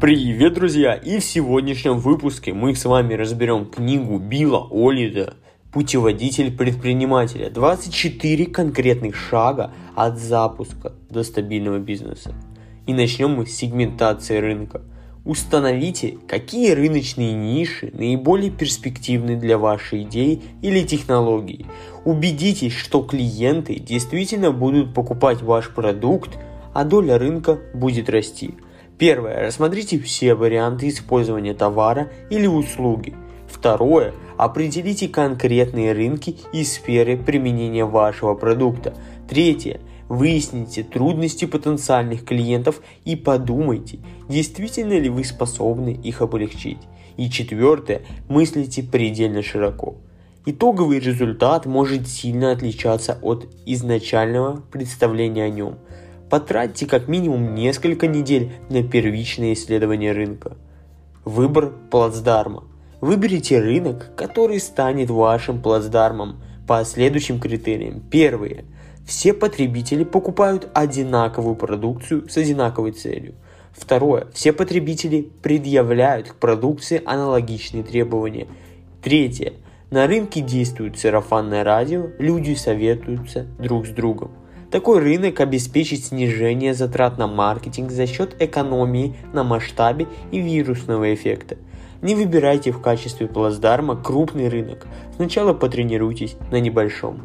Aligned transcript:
Привет, 0.00 0.54
друзья! 0.54 0.94
И 0.94 1.18
в 1.18 1.24
сегодняшнем 1.24 1.98
выпуске 1.98 2.52
мы 2.54 2.72
с 2.76 2.84
вами 2.84 3.14
разберем 3.14 3.66
книгу 3.66 4.18
Билла 4.18 4.68
Олида 4.70 5.34
«Путеводитель 5.72 6.56
предпринимателя. 6.56 7.50
24 7.50 8.46
конкретных 8.46 9.16
шага 9.16 9.72
от 9.96 10.20
запуска 10.20 10.92
до 11.10 11.24
стабильного 11.24 11.80
бизнеса». 11.80 12.32
И 12.86 12.94
начнем 12.94 13.32
мы 13.32 13.46
с 13.46 13.56
сегментации 13.56 14.38
рынка. 14.38 14.82
Установите, 15.24 16.16
какие 16.28 16.70
рыночные 16.70 17.32
ниши 17.32 17.90
наиболее 17.92 18.52
перспективны 18.52 19.34
для 19.34 19.58
вашей 19.58 20.04
идеи 20.04 20.40
или 20.62 20.84
технологии. 20.84 21.66
Убедитесь, 22.04 22.72
что 22.72 23.02
клиенты 23.02 23.80
действительно 23.80 24.52
будут 24.52 24.94
покупать 24.94 25.42
ваш 25.42 25.70
продукт, 25.70 26.38
а 26.72 26.84
доля 26.84 27.18
рынка 27.18 27.58
будет 27.74 28.08
расти– 28.08 28.54
Первое. 28.98 29.46
Рассмотрите 29.46 30.00
все 30.00 30.34
варианты 30.34 30.88
использования 30.88 31.54
товара 31.54 32.10
или 32.30 32.48
услуги. 32.48 33.14
Второе. 33.46 34.12
Определите 34.36 35.08
конкретные 35.08 35.92
рынки 35.92 36.36
и 36.52 36.64
сферы 36.64 37.16
применения 37.16 37.84
вашего 37.84 38.34
продукта. 38.34 38.94
Третье. 39.28 39.80
Выясните 40.08 40.82
трудности 40.82 41.44
потенциальных 41.44 42.24
клиентов 42.24 42.80
и 43.04 43.14
подумайте, 43.14 43.98
действительно 44.28 44.98
ли 44.98 45.10
вы 45.10 45.22
способны 45.22 45.90
их 45.90 46.20
облегчить. 46.20 46.78
И 47.16 47.30
четвертое. 47.30 48.02
Мыслите 48.28 48.82
предельно 48.82 49.42
широко. 49.42 49.96
Итоговый 50.44 50.98
результат 50.98 51.66
может 51.66 52.08
сильно 52.08 52.52
отличаться 52.52 53.18
от 53.22 53.46
изначального 53.64 54.62
представления 54.72 55.44
о 55.44 55.50
нем– 55.50 55.78
Потратьте 56.30 56.86
как 56.86 57.08
минимум 57.08 57.54
несколько 57.54 58.06
недель 58.06 58.52
на 58.68 58.82
первичное 58.82 59.54
исследование 59.54 60.12
рынка. 60.12 60.56
Выбор 61.24 61.72
плацдарма. 61.90 62.64
Выберите 63.00 63.60
рынок, 63.60 64.14
который 64.16 64.60
станет 64.60 65.08
вашим 65.08 65.62
плацдармом 65.62 66.40
по 66.66 66.84
следующим 66.84 67.40
критериям. 67.40 68.00
Первые. 68.00 68.64
Все 69.06 69.32
потребители 69.32 70.04
покупают 70.04 70.68
одинаковую 70.74 71.56
продукцию 71.56 72.28
с 72.28 72.36
одинаковой 72.36 72.92
целью. 72.92 73.34
Второе. 73.72 74.26
Все 74.34 74.52
потребители 74.52 75.30
предъявляют 75.42 76.28
к 76.28 76.34
продукции 76.34 77.00
аналогичные 77.04 77.84
требования. 77.84 78.48
Третье. 79.02 79.54
На 79.90 80.06
рынке 80.06 80.42
действует 80.42 80.98
сарафанное 80.98 81.64
радио, 81.64 82.08
люди 82.18 82.54
советуются 82.54 83.46
друг 83.58 83.86
с 83.86 83.90
другом. 83.90 84.32
Такой 84.70 84.98
рынок 84.98 85.40
обеспечит 85.40 86.04
снижение 86.04 86.74
затрат 86.74 87.16
на 87.16 87.26
маркетинг 87.26 87.90
за 87.90 88.06
счет 88.06 88.36
экономии 88.38 89.16
на 89.32 89.42
масштабе 89.42 90.06
и 90.30 90.40
вирусного 90.40 91.14
эффекта. 91.14 91.56
Не 92.02 92.14
выбирайте 92.14 92.70
в 92.70 92.80
качестве 92.82 93.26
плацдарма 93.26 93.96
крупный 93.96 94.48
рынок, 94.48 94.86
сначала 95.16 95.54
потренируйтесь 95.54 96.36
на 96.52 96.60
небольшом. 96.60 97.22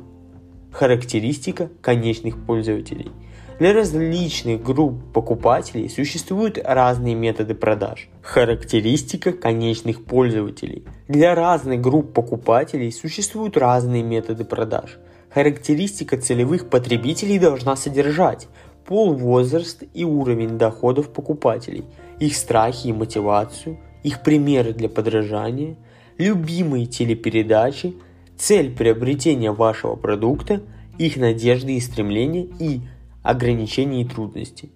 Характеристика 0.72 1.70
конечных 1.82 2.44
пользователей. 2.46 3.12
Для 3.60 3.74
различных 3.74 4.64
групп 4.64 4.96
покупателей 5.14 5.90
существуют 5.90 6.58
разные 6.64 7.14
методы 7.14 7.54
продаж. 7.54 8.10
Характеристика 8.22 9.34
конечных 9.34 10.06
пользователей. 10.06 10.86
Для 11.08 11.36
разных 11.36 11.82
групп 11.82 12.14
покупателей 12.14 12.92
существуют 12.92 13.58
разные 13.58 14.02
методы 14.02 14.44
продаж. 14.46 14.98
Характеристика 15.34 16.18
целевых 16.18 16.70
потребителей 16.70 17.40
должна 17.40 17.76
содержать 17.76 18.48
пол, 18.86 19.14
возраст 19.14 19.84
и 19.94 20.04
уровень 20.04 20.60
доходов 20.60 21.10
покупателей, 21.10 21.86
их 22.20 22.36
страхи 22.36 22.88
и 22.88 22.94
мотивацию, 22.94 23.80
их 24.04 24.22
примеры 24.22 24.74
для 24.74 24.90
подражания, 24.90 25.76
любимые 26.20 26.86
телепередачи, 26.86 27.96
цель 28.38 28.76
приобретения 28.76 29.52
вашего 29.52 29.96
продукта, 29.96 30.62
их 31.00 31.18
надежды 31.18 31.78
и 31.78 31.80
стремления 31.80 32.48
и 32.60 32.82
ограничения 33.24 34.02
и 34.02 34.06
трудности. 34.06 34.70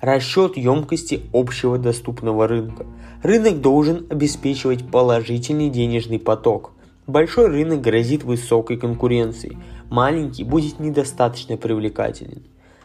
Расчет 0.00 0.56
емкости 0.56 1.22
общего 1.32 1.78
доступного 1.78 2.46
рынка. 2.46 2.86
Рынок 3.24 3.60
должен 3.60 4.06
обеспечивать 4.08 4.88
положительный 4.88 5.68
денежный 5.68 6.20
поток. 6.20 6.72
Большой 7.06 7.46
рынок 7.46 7.80
грозит 7.80 8.22
высокой 8.22 8.76
конкуренцией– 8.76 9.58
маленький 9.90 10.44
будет 10.44 10.80
недостаточно 10.80 11.56
привлекателен. 11.56 12.42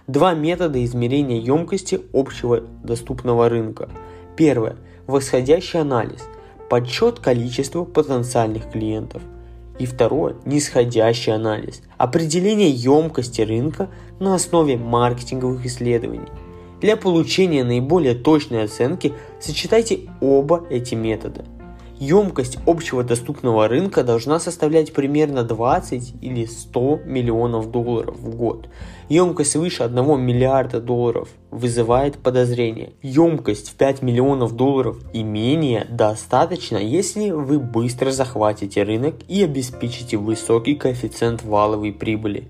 Два 0.07 0.33
метода 0.33 0.83
измерения 0.83 1.39
емкости 1.39 2.01
общего 2.13 2.61
доступного 2.83 3.47
рынка. 3.49 3.89
Первое. 4.35 4.75
Восходящий 5.07 5.79
анализ. 5.79 6.23
Подсчет 6.69 7.19
количества 7.19 7.85
потенциальных 7.85 8.69
клиентов. 8.71 9.21
И 9.79 9.85
второе. 9.85 10.35
Нисходящий 10.45 11.33
анализ. 11.33 11.81
Определение 11.97 12.69
емкости 12.69 13.41
рынка 13.41 13.89
на 14.19 14.35
основе 14.35 14.77
маркетинговых 14.77 15.65
исследований. 15.65 16.29
Для 16.81 16.97
получения 16.97 17.63
наиболее 17.63 18.15
точной 18.15 18.65
оценки 18.65 19.13
сочетайте 19.39 20.01
оба 20.21 20.65
эти 20.69 20.93
метода– 20.93 21.45
Емкость 21.99 22.57
общего 22.65 23.05
доступного 23.05 23.69
рынка 23.69 24.03
должна 24.03 24.39
составлять 24.39 24.91
примерно 24.91 25.43
20 25.43 26.15
или 26.21 26.45
100 26.45 27.01
миллионов 27.05 27.71
долларов 27.71 28.17
в 28.19 28.35
год. 28.35 28.67
Емкость 29.07 29.55
выше 29.55 29.83
1 29.83 30.19
миллиарда 30.19 30.81
долларов 30.81 31.29
вызывает 31.51 32.17
подозрение. 32.17 32.91
Емкость 33.01 33.69
в 33.69 33.75
5 33.75 34.01
миллионов 34.01 34.57
долларов 34.57 34.97
и 35.13 35.23
менее 35.23 35.87
достаточно, 35.89 36.77
если 36.77 37.29
вы 37.29 37.59
быстро 37.59 38.11
захватите 38.11 38.83
рынок 38.83 39.15
и 39.29 39.41
обеспечите 39.41 40.17
высокий 40.17 40.75
коэффициент 40.75 41.43
валовой 41.43 41.93
прибыли. 41.93 42.49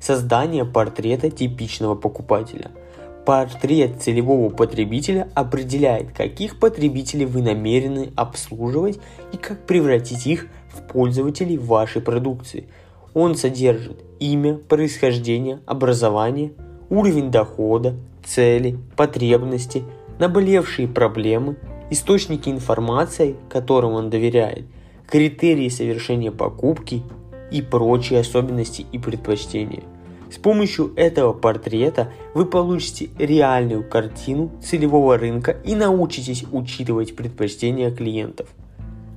Создание 0.00 0.64
портрета 0.64 1.30
типичного 1.30 1.96
покупателя– 1.96 2.70
Портрет 3.24 4.02
целевого 4.02 4.50
потребителя 4.50 5.28
определяет, 5.34 6.12
каких 6.12 6.58
потребителей 6.58 7.24
вы 7.24 7.40
намерены 7.40 8.12
обслуживать 8.16 8.98
и 9.32 9.38
как 9.38 9.66
превратить 9.66 10.26
их 10.26 10.48
в 10.68 10.82
пользователей 10.82 11.56
вашей 11.56 12.02
продукции. 12.02 12.66
Он 13.14 13.34
содержит 13.34 14.04
имя, 14.20 14.56
происхождение, 14.56 15.60
образование, 15.64 16.52
уровень 16.90 17.30
дохода, 17.30 17.94
цели, 18.24 18.78
потребности, 18.94 19.84
наболевшие 20.18 20.86
проблемы, 20.86 21.56
источники 21.90 22.50
информации, 22.50 23.36
которым 23.48 23.92
он 23.92 24.10
доверяет, 24.10 24.66
критерии 25.08 25.70
совершения 25.70 26.30
покупки 26.30 27.02
и 27.50 27.62
прочие 27.62 28.20
особенности 28.20 28.84
и 28.92 28.98
предпочтения. 28.98 29.82
С 30.30 30.38
помощью 30.38 30.92
этого 30.96 31.32
портрета 31.32 32.12
вы 32.32 32.46
получите 32.46 33.10
реальную 33.18 33.88
картину 33.88 34.50
целевого 34.62 35.18
рынка 35.18 35.56
и 35.64 35.74
научитесь 35.74 36.44
учитывать 36.50 37.14
предпочтения 37.14 37.90
клиентов. 37.90 38.48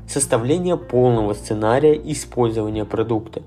Составление 0.08 0.78
полного 0.78 1.34
сценария 1.34 1.94
использования 1.94 2.86
продукта. 2.86 3.42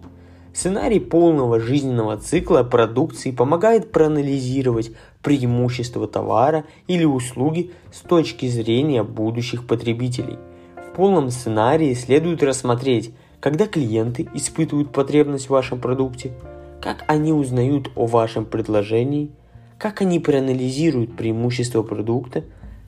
Сценарий 0.52 1.00
полного 1.00 1.60
жизненного 1.60 2.16
цикла 2.16 2.64
продукции 2.64 3.30
помогает 3.30 3.92
проанализировать 3.92 4.90
преимущества 5.22 6.08
товара 6.08 6.64
или 6.88 7.04
услуги 7.04 7.70
с 7.92 8.00
точки 8.00 8.46
зрения 8.46 9.02
будущих 9.04 9.66
потребителей. 9.66 10.38
В 10.76 10.96
полном 10.96 11.30
сценарии 11.30 11.94
следует 11.94 12.42
рассмотреть, 12.42 13.12
когда 13.38 13.66
клиенты 13.66 14.28
испытывают 14.34 14.90
потребность 14.90 15.46
в 15.46 15.50
вашем 15.50 15.78
продукте– 15.78 16.32
как 16.80 17.04
они 17.08 17.32
узнают 17.32 17.90
о 17.94 18.06
вашем 18.06 18.46
предложении, 18.46 19.30
как 19.78 20.00
они 20.00 20.18
проанализируют 20.18 21.16
преимущества 21.16 21.82
продукта, 21.82 22.44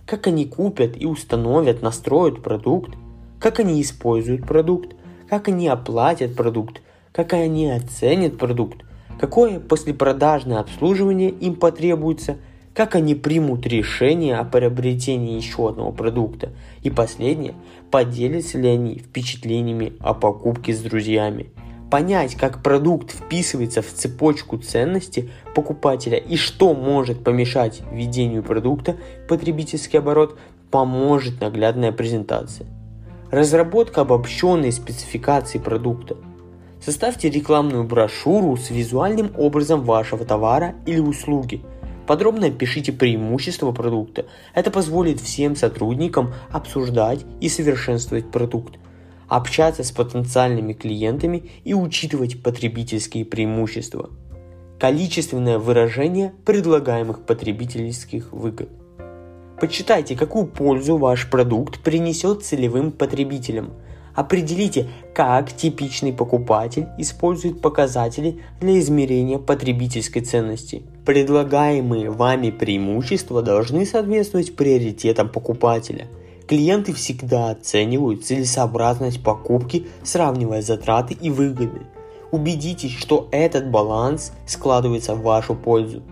как 0.07 0.27
они 0.27 0.47
купят 0.47 0.95
и 0.97 1.07
установят, 1.07 1.83
настроят 1.83 2.43
продукт, 2.43 2.95
как 3.39 3.61
они 3.61 3.81
используют 3.83 4.47
продукт, 4.47 4.95
как 5.29 5.49
они 5.49 5.69
оплатят 5.69 6.35
продукт, 6.35 6.81
как 7.13 7.33
они 7.35 7.71
оценят 7.71 8.39
продукт, 8.39 8.83
какое 9.19 9.61
послепродажное 9.61 10.61
обслуживание 10.61 11.31
им 11.31 11.57
потребуется, 11.57 12.39
как 12.75 12.95
они 12.95 13.15
примут 13.15 13.67
решение 13.67 14.37
о 14.37 14.45
приобретении 14.45 15.37
еще 15.37 15.69
одного 15.69 15.93
продукта? 15.93 16.51
И 16.83 16.89
последнее, 16.89 17.55
поделятся 17.91 18.59
ли 18.59 18.69
они 18.69 18.99
впечатлениями 18.99 19.93
о 20.01 20.15
покупке 20.15 20.73
с 20.73 20.81
друзьями– 20.81 21.51
понять, 21.93 22.37
как 22.37 22.63
продукт 22.63 23.11
вписывается 23.11 23.83
в 23.83 23.93
цепочку 23.93 24.57
ценности 24.57 25.29
покупателя 25.55 26.17
и 26.17 26.37
что 26.37 26.73
может 26.73 27.23
помешать 27.23 27.83
введению 27.93 28.43
продукта 28.43 28.97
в 29.25 29.29
потребительский 29.29 29.99
оборот, 29.99 30.39
поможет 30.71 31.43
наглядная 31.43 31.93
презентация. 31.93 32.67
Разработка 33.31 34.01
обобщенной 34.01 34.73
спецификации 34.73 35.59
продукта. 35.59 36.17
Составьте 36.83 37.29
рекламную 37.29 37.85
брошюру 37.85 38.57
с 38.57 38.71
визуальным 38.71 39.31
образом 39.37 39.83
вашего 39.83 40.25
товара 40.25 40.75
или 40.87 40.99
услуги. 40.99 41.61
Подробно 42.07 42.47
опишите 42.47 42.93
преимущества 42.93 43.71
продукта. 43.73 44.25
Это 44.55 44.71
позволит 44.71 45.21
всем 45.21 45.57
сотрудникам 45.57 46.33
обсуждать 46.51 47.27
и 47.43 47.51
совершенствовать 47.51 48.31
продукт, 48.31 48.79
общаться 49.37 49.83
с 49.83 49.91
потенциальными 49.91 50.75
клиентами 50.75 51.45
и 51.65 51.73
учитывать 51.73 52.43
потребительские 52.43 53.25
преимущества. 53.25 54.11
Количественное 54.79 55.59
выражение 55.59 56.35
предлагаемых 56.45 57.25
потребительских 57.25 58.31
выгод. 58.31 58.69
Почитайте, 59.59 60.17
какую 60.17 60.49
пользу 60.49 60.99
ваш 60.99 61.31
продукт 61.31 61.81
принесет 61.81 62.45
целевым 62.45 62.93
потребителям. 62.93 63.71
Определите, 64.15 64.89
как 65.15 65.51
типичный 65.57 66.13
покупатель 66.13 66.89
использует 66.99 67.63
показатели 67.63 68.43
для 68.61 68.79
измерения 68.81 69.39
потребительской 69.39 70.21
ценности. 70.21 70.83
Предлагаемые 71.07 72.11
вами 72.11 72.51
преимущества 72.51 73.41
должны 73.41 73.87
соответствовать 73.87 74.57
приоритетам 74.57 75.31
покупателя. 75.31 76.09
Клиенты 76.53 76.93
всегда 76.93 77.49
оценивают 77.49 78.27
целесообразность 78.27 79.23
покупки, 79.25 79.87
сравнивая 80.03 80.61
затраты 80.61 81.17
и 81.19 81.31
выгоды. 81.31 81.81
Убедитесь, 82.31 82.91
что 82.91 83.27
этот 83.33 83.71
баланс 83.71 84.35
складывается 84.47 85.15
в 85.15 85.23
вашу 85.23 85.55
пользу. 85.55 86.03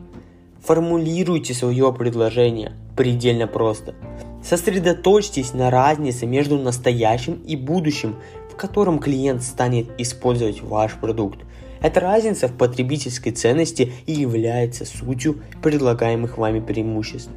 Формулируйте 0.64 1.52
свое 1.52 1.92
предложение 1.92 2.72
предельно 2.96 3.48
просто. 3.48 3.94
Сосредоточьтесь 4.42 5.52
на 5.52 5.68
разнице 5.70 6.24
между 6.24 6.56
настоящим 6.56 7.34
и 7.46 7.54
будущим, 7.54 8.16
в 8.50 8.56
котором 8.56 8.98
клиент 8.98 9.42
станет 9.42 9.90
использовать 10.00 10.62
ваш 10.62 10.94
продукт. 10.94 11.40
Эта 11.82 12.00
разница 12.00 12.48
в 12.48 12.56
потребительской 12.56 13.32
ценности 13.32 13.92
и 14.06 14.12
является 14.12 14.86
сутью 14.86 15.42
предлагаемых 15.60 16.38
вами 16.38 16.60
преимуществ. 16.60 17.28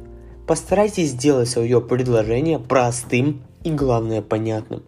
Постарайтесь 0.46 1.10
сделать 1.10 1.48
свое 1.48 1.80
предложение 1.80 2.58
простым 2.58 3.42
и, 3.62 3.70
главное, 3.70 4.22
понятным. 4.22 4.82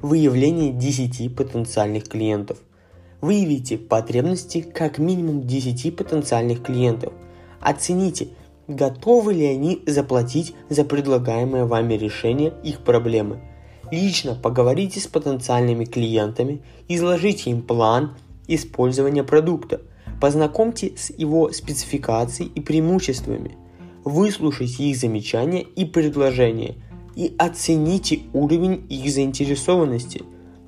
Выявление 0.00 0.72
10 0.72 1.34
потенциальных 1.34 2.08
клиентов. 2.08 2.58
Выявите 3.20 3.78
потребности 3.78 4.60
как 4.60 4.98
минимум 4.98 5.46
10 5.46 5.96
потенциальных 5.96 6.62
клиентов– 6.62 7.12
Оцените, 7.60 8.28
готовы 8.68 9.34
ли 9.34 9.44
они 9.44 9.82
заплатить 9.86 10.54
за 10.68 10.84
предлагаемое 10.84 11.64
вами 11.64 11.94
решение 11.94 12.52
их 12.62 12.80
проблемы. 12.80 13.40
Лично 13.90 14.34
поговорите 14.34 15.00
с 15.00 15.06
потенциальными 15.06 15.84
клиентами, 15.84 16.62
изложите 16.88 17.50
им 17.50 17.62
план 17.62 18.16
использования 18.46 19.24
продукта, 19.24 19.80
познакомьте 20.20 20.92
с 20.96 21.10
его 21.10 21.50
спецификацией 21.52 22.50
и 22.54 22.60
преимуществами, 22.60 23.56
выслушайте 24.08 24.84
их 24.84 24.96
замечания 24.96 25.62
и 25.62 25.84
предложения 25.84 26.76
и 27.14 27.34
оцените 27.38 28.20
уровень 28.32 28.86
их 28.88 29.10
заинтересованности. 29.12 30.22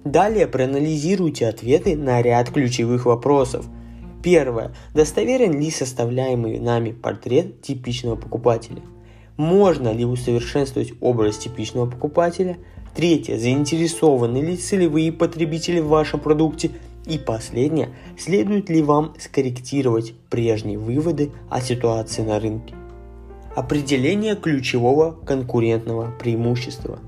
Далее 0.05 0.47
проанализируйте 0.47 1.47
ответы 1.47 1.97
на 1.97 2.23
ряд 2.23 2.51
ключевых 2.51 3.07
вопросов– 3.07 3.67
Первое. 4.23 4.75
Достоверен 4.95 5.59
ли 5.59 5.71
составляемый 5.71 6.59
нами 6.59 6.93
портрет 6.93 7.63
типичного 7.63 8.17
покупателя? 8.17 8.83
Можно 9.37 9.93
ли 9.93 10.05
усовершенствовать 10.05 10.93
образ 11.01 11.39
типичного 11.39 11.89
покупателя? 11.89 12.59
Третье. 12.95 13.39
Заинтересованы 13.39 14.39
ли 14.39 14.57
целевые 14.57 15.13
потребители 15.13 15.81
в 15.81 15.89
вашем 15.89 16.21
продукте? 16.21 16.71
И 17.07 17.17
последнее. 17.17 17.89
Следует 18.19 18.69
ли 18.69 18.83
вам 18.83 19.15
скорректировать 19.19 20.13
прежние 20.29 20.79
выводы 20.79 21.31
о 21.49 21.63
ситуации 21.63 22.21
на 22.23 22.39
рынке? 22.39 22.75
Определение 23.55 24.37
ключевого 24.37 25.13
конкурентного 25.13 26.13
преимущества. 26.19 26.99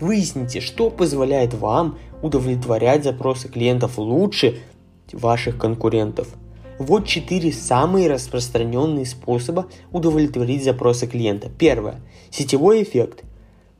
Выясните, 0.00 0.60
что 0.60 0.90
позволяет 0.90 1.54
вам 1.54 1.98
удовлетворять 2.22 3.04
запросы 3.04 3.48
клиентов 3.48 3.98
лучше 3.98 4.58
ваших 5.12 5.58
конкурентов– 5.58 6.28
вот 6.78 7.06
четыре 7.06 7.52
самые 7.52 8.08
распространенные 8.08 9.06
способа 9.06 9.68
удовлетворить 9.92 10.64
запросы 10.64 11.06
клиента. 11.06 11.48
Первое. 11.48 12.00
Сетевой 12.30 12.82
эффект. 12.82 13.22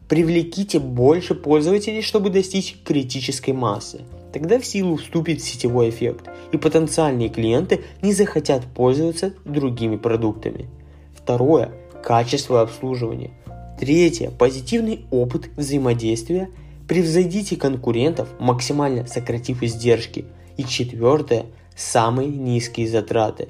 Привлеките 0.09 0.79
больше 0.79 1.35
пользователей, 1.35 2.03
чтобы 2.03 2.31
достичь 2.31 2.76
критической 2.85 3.55
массы. 3.55 4.03
Тогда 4.32 4.61
в 4.61 4.67
силу 4.67 4.97
вступит 4.97 5.43
сетевой 5.43 5.91
эффект, 5.91 6.31
и 6.53 6.56
потенциальные 6.59 7.29
клиенты 7.29 7.82
не 8.03 8.12
захотят 8.12 8.64
пользоваться 8.67 9.32
другими 9.44 9.97
продуктами. 9.97 10.69
Второе. 11.12 11.73
Качество 12.02 12.62
обслуживания. 12.62 13.31
Третье. 13.78 14.31
Позитивный 14.31 15.06
опыт 15.10 15.50
взаимодействия. 15.56 16.50
Превзойдите 16.88 17.56
конкурентов, 17.56 18.28
максимально 18.38 19.06
сократив 19.06 19.62
издержки. 19.62 20.25
И 20.56 20.64
четвертое 20.64 21.46
самые 21.76 22.28
низкие 22.28 22.88
затраты. 22.88 23.49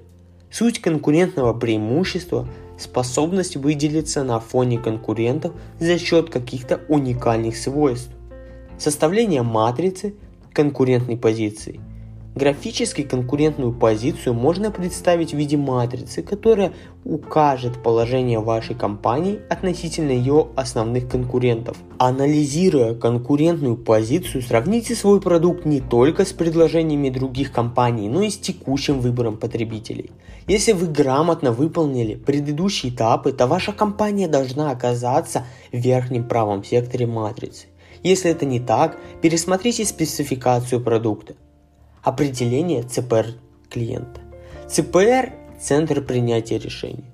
Суть 0.51 0.81
конкурентного 0.81 1.55
преимущества– 1.55 2.49
способность 2.79 3.57
выделиться 3.57 4.23
на 4.23 4.39
фоне 4.39 4.79
конкурентов 4.79 5.53
за 5.79 5.99
счет 5.99 6.31
каких-то 6.31 6.81
уникальных 6.89 7.57
свойств. 7.57 8.11
Составление 8.79 9.43
матрицы 9.43 10.15
конкурентной 10.53 11.17
позиции– 11.17 11.81
Графически 12.35 13.03
конкурентную 13.03 13.75
позицию 13.75 14.33
можно 14.33 14.71
представить 14.71 15.35
в 15.35 15.37
виде 15.37 15.59
матрицы, 15.59 16.23
которая 16.23 16.73
укажет 17.05 17.83
положение 17.83 18.41
вашей 18.41 18.75
компании 18.75 19.41
относительно 19.51 20.13
ее 20.13 20.49
основных 20.57 21.11
конкурентов. 21.11 21.77
Анализируя 21.99 22.95
конкурентную 22.95 23.77
позицию, 23.77 24.41
сравните 24.41 24.95
свой 24.95 25.21
продукт 25.21 25.67
не 25.67 25.81
только 25.81 26.25
с 26.25 26.33
предложениями 26.33 27.11
других 27.11 27.53
компаний, 27.53 28.09
но 28.09 28.23
и 28.23 28.31
с 28.31 28.39
текущим 28.39 29.01
выбором 29.01 29.37
потребителей. 29.37 30.11
Если 30.47 30.73
вы 30.73 30.87
грамотно 30.87 31.53
выполнили 31.53 32.15
предыдущие 32.15 32.95
этапы, 32.95 33.33
то 33.33 33.47
ваша 33.47 33.73
компания 33.73 34.27
должна 34.27 34.71
оказаться 34.71 35.45
в 35.71 35.77
верхнем 35.77 36.27
правом 36.27 36.65
секторе 36.65 37.07
матрицы. 37.07 37.67
Если 38.03 38.31
это 38.31 38.47
не 38.47 38.59
так, 38.59 38.97
пересмотрите 39.21 39.85
спецификацию 39.85 40.81
продукта. 40.81 41.35
Определение 42.03 42.83
ЦПР 42.83 43.27
клиента. 43.71 44.21
ЦПР– 44.69 45.35
центр 45.61 46.03
принятия 46.03 46.59
решений. 46.59 47.05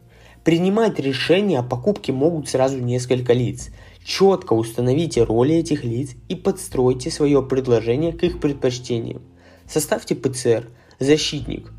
Принимать 0.45 0.99
решения 0.99 1.59
о 1.59 1.63
покупке 1.63 2.11
могут 2.11 2.49
сразу 2.49 2.79
несколько 2.79 3.35
лиц. 3.35 3.69
Четко 4.03 4.55
установите 4.55 5.25
роли 5.25 5.57
этих 5.57 5.85
лиц 5.85 6.13
и 6.31 6.35
подстройте 6.35 7.11
свое 7.11 7.43
предложение 7.43 8.15
к 8.15 8.25
их 8.25 8.41
предпочтениям. 8.41 9.21
Составьте 9.67 10.15
ПЦР. 10.15 10.71
Защитник. 10.99 11.71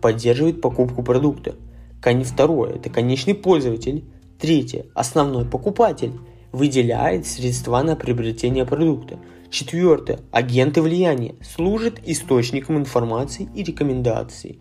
Поддерживает 0.00 0.62
покупку 0.62 1.02
продукта. 1.02 1.56
Второе– 2.00 2.70
это 2.76 2.88
конечный 2.88 3.34
пользователь. 3.34 4.04
Третье– 4.40 4.86
основной 4.94 5.44
покупатель. 5.44 6.14
Выделяет 6.50 7.26
средства 7.26 7.82
на 7.82 7.94
приобретение 7.94 8.64
продукта. 8.64 9.18
Четвертое. 9.54 10.18
Агенты 10.32 10.82
влияния 10.82 11.36
служат 11.40 12.00
источником 12.04 12.76
информации 12.76 13.48
и 13.54 13.62
рекомендаций. 13.62 14.58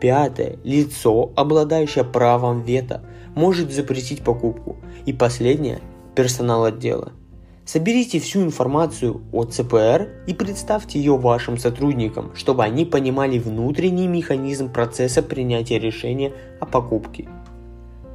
Пятое. 0.00 0.58
Лицо, 0.64 1.30
обладающее 1.36 2.02
правом 2.02 2.62
вето, 2.62 3.04
может 3.36 3.70
запретить 3.70 4.24
покупку. 4.24 4.74
И 5.06 5.12
последнее. 5.12 5.78
Персонал 6.16 6.64
отдела. 6.64 7.12
Соберите 7.64 8.18
всю 8.18 8.42
информацию 8.42 9.22
о 9.30 9.44
ЦПР 9.44 10.24
и 10.26 10.34
представьте 10.34 10.98
ее 10.98 11.16
вашим 11.16 11.56
сотрудникам, 11.56 12.34
чтобы 12.34 12.64
они 12.64 12.84
понимали 12.84 13.38
внутренний 13.38 14.08
механизм 14.08 14.68
процесса 14.72 15.22
принятия 15.22 15.78
решения 15.78 16.32
о 16.58 16.66
покупке. 16.66 17.28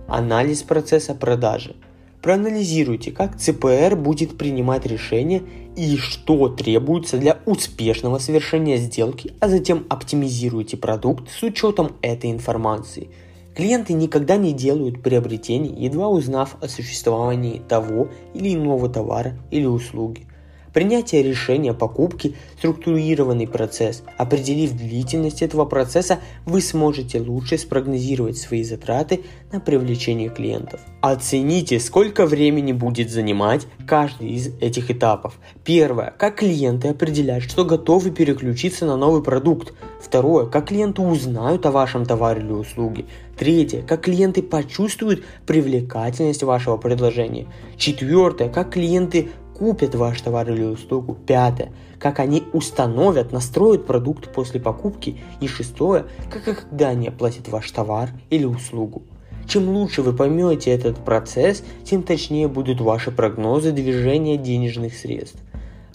Анализ 0.10 0.64
процесса 0.64 1.16
продажи– 1.16 1.78
Проанализируйте, 2.22 3.12
как 3.12 3.38
ЦПР 3.38 3.96
будет 3.96 4.38
принимать 4.38 4.86
решения 4.86 5.42
и 5.78 5.96
что 5.96 6.50
требуется 6.50 7.18
для 7.18 7.40
успешного 7.46 8.18
совершения 8.18 8.76
сделки, 8.76 9.34
а 9.40 9.48
затем 9.48 9.86
оптимизируйте 9.88 10.76
продукт 10.76 11.30
с 11.32 11.42
учетом 11.44 11.94
этой 12.02 12.32
информации. 12.32 13.08
Клиенты 13.56 13.94
никогда 13.94 14.36
не 14.36 14.52
делают 14.52 15.02
приобретений, 15.02 15.74
едва 15.74 16.10
узнав 16.10 16.58
о 16.62 16.68
существовании 16.68 17.62
того 17.68 18.10
или 18.34 18.54
иного 18.54 18.90
товара 18.90 19.38
или 19.50 19.66
услуги. 19.66 20.29
Принятие 20.74 21.24
решения 21.24 21.72
о 21.72 21.74
покупке– 21.74 22.34
структурированный 22.60 23.48
процесс. 23.48 24.04
Определив 24.18 24.74
длительность 24.74 25.42
этого 25.42 25.66
процесса, 25.66 26.20
вы 26.46 26.62
сможете 26.62 27.20
лучше 27.20 27.58
спрогнозировать 27.58 28.38
свои 28.38 28.64
затраты 28.64 29.22
на 29.52 29.60
привлечение 29.60 30.30
клиентов. 30.30 30.82
Оцените, 31.02 31.80
сколько 31.80 32.26
времени 32.26 32.72
будет 32.72 33.10
занимать 33.10 33.66
каждый 33.88 34.30
из 34.30 34.48
этих 34.60 34.92
этапов. 34.92 35.40
Первое. 35.64 36.14
Как 36.18 36.36
клиенты 36.36 36.90
определяют, 36.90 37.46
что 37.46 37.66
готовы 37.66 38.12
переключиться 38.12 38.86
на 38.86 38.96
новый 38.96 39.24
продукт. 39.24 39.74
Второе. 40.02 40.46
Как 40.46 40.68
клиенты 40.68 41.02
узнают 41.02 41.66
о 41.66 41.72
вашем 41.72 42.06
товаре 42.06 42.42
или 42.42 42.52
услуге. 42.52 43.06
Третье, 43.38 43.82
как 43.82 44.02
клиенты 44.02 44.44
почувствуют 44.44 45.24
привлекательность 45.48 46.44
вашего 46.44 46.78
предложения. 46.78 47.48
Четвертое, 47.78 48.50
как 48.50 48.74
клиенты 48.74 49.30
купят 49.60 49.94
ваш 49.94 50.22
товар 50.22 50.50
или 50.50 50.64
услугу. 50.64 51.16
Пятое, 51.28 51.72
как 52.00 52.20
они 52.20 52.44
установят, 52.54 53.34
настроят 53.34 53.86
продукт 53.86 54.32
после 54.34 54.60
покупки. 54.60 55.18
И 55.42 55.48
шестое, 55.48 56.06
как 56.32 56.48
и 56.48 56.54
когда 56.54 56.90
они 56.90 57.10
оплатят 57.10 57.50
ваш 57.50 57.70
товар 57.70 58.10
или 58.30 58.46
услугу. 58.46 59.04
Чем 59.48 59.70
лучше 59.70 60.02
вы 60.02 60.14
поймете 60.14 60.72
этот 60.72 61.04
процесс, 61.04 61.64
тем 61.84 62.04
точнее 62.04 62.48
будут 62.48 62.80
ваши 62.80 63.12
прогнозы 63.12 63.72
движения 63.72 64.38
денежных 64.38 64.94
средств. 64.94 65.40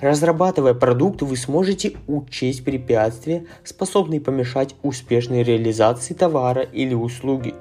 Разрабатывая 0.00 0.75
продукт, 0.75 1.23
вы 1.23 1.37
сможете 1.37 1.92
учесть 2.06 2.64
препятствия, 2.64 3.47
способные 3.62 4.21
помешать 4.21 4.75
успешной 4.83 5.42
реализации 5.44 6.14
товара 6.14 6.62
или 6.62 6.94
услуги. 6.94 7.54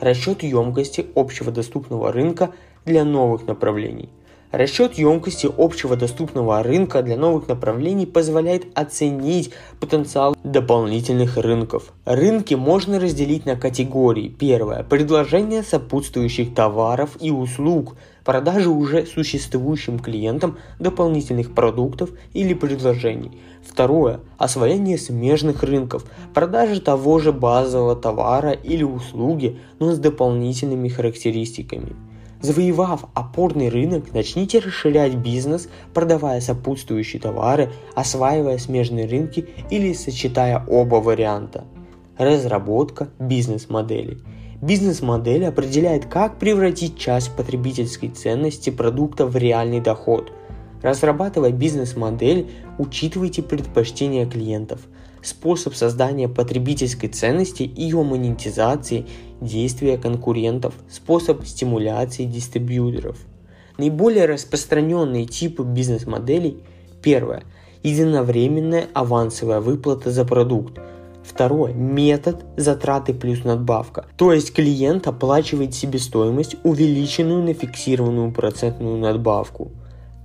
Расчет 0.00 0.42
емкости 0.42 1.06
общего 1.14 1.52
доступного 1.52 2.12
рынка 2.12 2.50
для 2.84 3.04
новых 3.04 3.46
направлений– 3.46 4.10
Расчет 4.52 4.98
емкости 4.98 5.48
общего 5.56 5.96
доступного 5.96 6.62
рынка 6.62 7.02
для 7.02 7.16
новых 7.16 7.48
направлений 7.48 8.04
позволяет 8.04 8.66
оценить 8.74 9.50
потенциал 9.80 10.36
дополнительных 10.44 11.38
рынков. 11.38 11.94
Рынки 12.04 12.52
можно 12.54 13.00
разделить 13.00 13.46
на 13.46 13.56
категории. 13.56 14.28
Первое. 14.28 14.82
Предложение 14.82 15.62
сопутствующих 15.62 16.54
товаров 16.54 17.16
и 17.18 17.30
услуг, 17.30 17.96
продажи 18.26 18.68
уже 18.68 19.06
существующим 19.06 19.98
клиентам 19.98 20.58
дополнительных 20.78 21.54
продуктов 21.54 22.10
или 22.34 22.52
предложений. 22.52 23.32
Второе. 23.66 24.20
Освоение 24.36 24.98
смежных 24.98 25.62
рынков, 25.62 26.04
продажа 26.34 26.78
того 26.82 27.20
же 27.20 27.32
базового 27.32 27.96
товара 27.96 28.50
или 28.50 28.82
услуги, 28.82 29.58
но 29.78 29.94
с 29.94 29.98
дополнительными 29.98 30.90
характеристиками. 30.90 31.96
Завоевав 32.42 33.04
опорный 33.14 33.68
рынок, 33.68 34.12
начните 34.12 34.58
расширять 34.58 35.14
бизнес, 35.14 35.68
продавая 35.94 36.40
сопутствующие 36.40 37.22
товары, 37.22 37.70
осваивая 37.94 38.58
смежные 38.58 39.06
рынки 39.06 39.48
или 39.70 39.92
сочетая 39.92 40.64
оба 40.68 40.96
варианта. 40.96 41.64
Разработка 42.18 43.10
бизнес-моделей. 43.20 44.18
Бизнес-модель 44.60 45.46
определяет, 45.46 46.06
как 46.06 46.40
превратить 46.40 46.98
часть 46.98 47.30
потребительской 47.36 48.08
ценности 48.08 48.70
продукта 48.70 49.24
в 49.24 49.36
реальный 49.36 49.80
доход. 49.80 50.32
Разрабатывая 50.82 51.52
бизнес-модель, 51.52 52.50
учитывайте 52.76 53.42
предпочтения 53.42 54.26
клиентов– 54.26 54.80
способ 55.22 55.74
создания 55.74 56.28
потребительской 56.28 57.08
ценности 57.08 57.62
и 57.62 57.82
ее 57.82 58.02
монетизации, 58.02 59.06
действия 59.40 59.96
конкурентов, 59.96 60.74
способ 60.90 61.44
стимуляции 61.44 62.24
дистрибьюторов. 62.24 63.18
Наиболее 63.78 64.26
распространенные 64.26 65.26
типы 65.26 65.62
бизнес-моделей– 65.62 66.58
первое– 67.02 67.44
единовременная 67.82 68.86
авансовая 68.92 69.60
выплата 69.60 70.10
за 70.10 70.24
продукт, 70.24 70.78
Второе– 71.22 71.72
метод 71.74 72.44
затраты 72.56 73.14
плюс 73.14 73.44
надбавка. 73.44 74.06
То 74.16 74.32
есть 74.32 74.52
клиент 74.52 75.06
оплачивает 75.06 75.72
себестоимость, 75.72 76.56
увеличенную 76.64 77.44
на 77.44 77.54
фиксированную 77.54 78.32
процентную 78.32 78.98
надбавку. 78.98 79.70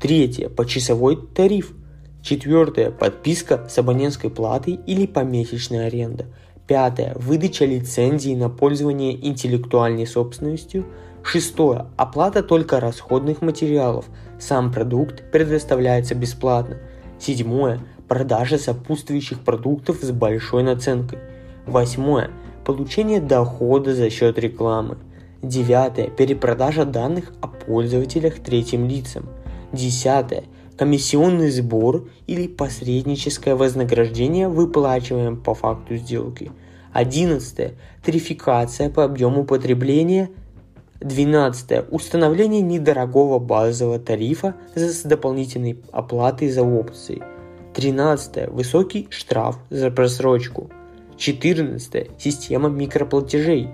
Третье– 0.02 0.50
почасовой 0.58 1.16
тариф– 1.16 1.74
Четвертое– 2.28 2.92
подписка 3.00 3.66
с 3.70 3.78
абонентской 3.78 4.30
платой 4.30 4.82
или 4.86 5.06
помесячная 5.06 5.88
аренда. 5.88 6.26
Пятое– 6.68 7.14
выдача 7.16 7.64
лицензии 7.64 8.36
на 8.36 8.50
пользование 8.50 9.16
интеллектуальной 9.26 10.06
собственностью. 10.06 10.86
Шестое– 11.24 11.86
оплата 11.96 12.44
только 12.44 12.82
расходных 12.82 13.42
материалов. 13.42 14.08
Сам 14.42 14.74
продукт 14.74 15.32
предоставляется 15.32 16.16
бесплатно. 16.16 16.80
Седьмое– 17.18 17.80
продажа 18.10 18.58
сопутствующих 18.58 19.40
продуктов 19.46 20.00
с 20.02 20.12
большой 20.12 20.64
наценкой. 20.64 21.20
Восьмое– 21.66 22.32
получение 22.66 23.22
дохода 23.22 23.96
за 23.96 24.10
счет 24.10 24.38
рекламы. 24.38 24.98
Девятое– 25.42 26.08
перепродажа 26.18 26.84
данных 26.84 27.32
о 27.40 27.48
пользователях 27.48 28.34
третьим 28.44 28.86
лицам. 28.86 29.30
Десятое– 29.72 30.44
комиссионный 30.78 31.50
сбор 31.50 32.08
или 32.28 32.48
посредническое 32.48 33.56
вознаграждение 33.56 34.48
выплачиваем 34.48 35.38
по 35.38 35.54
факту 35.54 35.98
сделки. 35.98 36.52
11. 36.94 37.74
Тарификация 38.04 38.90
по 38.90 39.04
объему 39.04 39.44
потребления. 39.44 40.30
12. 41.02 41.92
Установление 41.92 42.62
недорогого 42.62 43.40
базового 43.40 44.00
тарифа 44.00 44.56
с 44.76 45.04
дополнительной 45.04 45.80
оплатой 45.92 46.50
за 46.50 46.64
опции. 46.64 47.22
13. 47.74 48.50
Высокий 48.50 49.08
штраф 49.12 49.60
за 49.70 49.92
просрочку. 49.92 50.70
14. 51.18 52.12
Система 52.20 52.70
микроплатежей. 52.70 53.70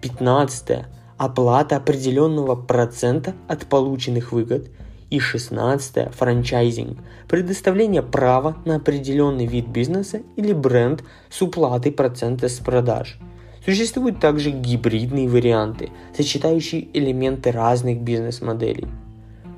15. 0.00 0.86
Оплата 1.16 1.76
определенного 1.76 2.54
процента 2.54 3.34
от 3.48 3.66
полученных 3.66 4.32
выгод– 4.32 4.68
и 5.10 5.18
16. 5.18 6.14
Франчайзинг. 6.14 6.98
Предоставление 7.28 8.02
права 8.02 8.56
на 8.64 8.76
определенный 8.76 9.46
вид 9.46 9.66
бизнеса 9.66 10.22
или 10.36 10.52
бренд 10.52 11.04
с 11.28 11.42
уплатой 11.42 11.92
процента 11.92 12.48
с 12.48 12.58
продаж. 12.58 13.18
Существуют 13.64 14.20
также 14.20 14.50
гибридные 14.50 15.28
варианты, 15.28 15.90
сочетающие 16.16 16.88
элементы 16.96 17.50
разных 17.50 18.00
бизнес-моделей. 18.00 18.86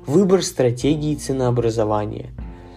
Выбор 0.05 0.43
стратегии 0.43 1.15
ценообразования. 1.15 2.31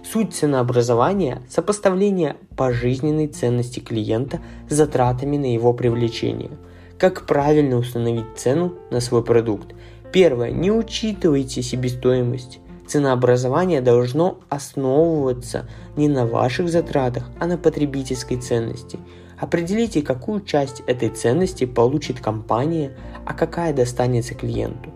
Суть 0.05 0.35
ценообразования– 0.35 1.43
сопоставление 1.51 2.37
пожизненной 2.57 3.27
ценности 3.27 3.81
клиента 3.81 4.39
с 4.69 4.75
затратами 4.75 5.37
на 5.37 5.53
его 5.53 5.73
привлечение. 5.73 6.51
Как 6.97 7.27
правильно 7.27 7.77
установить 7.77 8.37
цену 8.37 8.75
на 8.93 9.01
свой 9.01 9.25
продукт? 9.25 9.75
Первое. 10.13 10.53
Не 10.53 10.71
учитывайте 10.71 11.61
себестоимость. 11.61 12.61
Ценообразование 12.87 13.81
должно 13.81 14.39
основываться 14.49 15.69
не 15.97 16.09
на 16.09 16.25
ваших 16.25 16.69
затратах, 16.69 17.31
а 17.41 17.47
на 17.47 17.59
потребительской 17.59 18.37
ценности. 18.37 18.99
Определите, 19.39 20.03
какую 20.03 20.41
часть 20.41 20.81
этой 20.87 21.09
ценности 21.09 21.67
получит 21.67 22.21
компания, 22.21 22.93
а 23.27 23.35
какая 23.35 23.75
достанется 23.75 24.35
клиенту. 24.35 24.91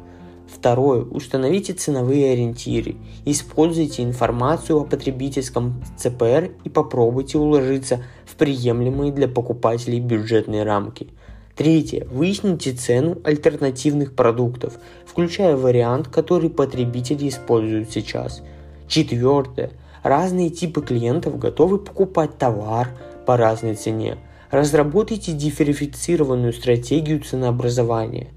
Второе. 0.47 1.03
Установите 1.03 1.73
ценовые 1.73 2.33
ориентиры. 2.33 2.97
Используйте 3.25 4.03
информацию 4.03 4.81
о 4.81 4.85
потребительском 4.85 5.83
ЦПР 5.97 6.53
и 6.65 6.69
попробуйте 6.69 7.39
уложиться 7.39 8.03
в 8.25 8.35
приемлемые 8.37 9.13
для 9.13 9.29
покупателей 9.29 10.01
бюджетные 10.01 10.63
рамки– 10.63 11.09
Третье. 11.61 12.07
Выясните 12.11 12.73
цену 12.73 13.19
альтернативных 13.23 14.14
продуктов, 14.14 14.79
включая 15.05 15.59
вариант, 15.59 16.09
который 16.09 16.49
потребители 16.49 17.29
используют 17.29 17.90
сейчас. 17.90 18.40
Четвертое. 18.88 19.73
Разные 20.02 20.49
типы 20.49 20.81
клиентов 20.81 21.38
готовы 21.38 21.76
покупать 21.76 22.38
товар 22.38 22.88
по 23.26 23.37
разной 23.37 23.75
цене. 23.75 24.17
Разработайте 24.50 25.33
дифференцированную 25.33 26.55
стратегию 26.55 27.21
ценообразования. 27.21 28.29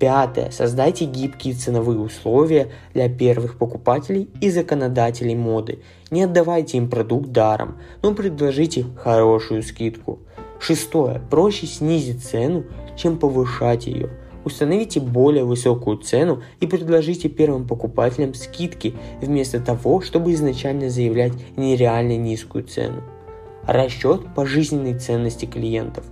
Пятое. 0.00 0.50
Создайте 0.50 1.04
гибкие 1.04 1.54
ценовые 1.54 2.00
условия 2.00 2.72
для 2.94 3.08
первых 3.08 3.58
покупателей 3.58 4.28
и 4.40 4.50
законодателей 4.50 5.36
моды. 5.36 5.84
Не 6.10 6.24
отдавайте 6.24 6.78
им 6.78 6.90
продукт 6.90 7.30
даром, 7.30 7.76
но 8.02 8.12
предложите 8.12 8.86
хорошую 8.96 9.62
скидку. 9.62 10.18
Шестое. 10.60 11.20
Проще 11.30 11.66
снизить 11.66 12.24
цену, 12.24 12.64
чем 12.96 13.18
повышать 13.18 13.86
ее. 13.86 14.10
Установите 14.44 15.00
более 15.00 15.44
высокую 15.44 15.98
цену 15.98 16.42
и 16.60 16.66
предложите 16.66 17.28
первым 17.28 17.66
покупателям 17.66 18.32
скидки, 18.34 18.94
вместо 19.20 19.60
того, 19.60 20.00
чтобы 20.00 20.32
изначально 20.32 20.88
заявлять 20.88 21.32
нереально 21.56 22.16
низкую 22.16 22.64
цену. 22.64 23.02
Расчет 23.66 24.34
пожизненной 24.34 24.94
ценности 24.94 25.46
клиентов. 25.46 26.04